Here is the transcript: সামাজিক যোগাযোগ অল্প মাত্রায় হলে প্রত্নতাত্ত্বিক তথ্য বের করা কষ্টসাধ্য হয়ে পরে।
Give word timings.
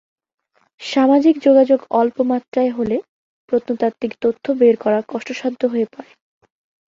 সামাজিক 0.81 1.35
যোগাযোগ 1.41 1.79
অল্প 1.91 2.17
মাত্রায় 2.23 2.71
হলে 2.71 2.97
প্রত্নতাত্ত্বিক 3.49 4.11
তথ্য 4.21 4.45
বের 4.53 4.75
করা 4.77 4.99
কষ্টসাধ্য 5.07 5.61
হয়ে 5.67 5.87
পরে। 5.91 6.11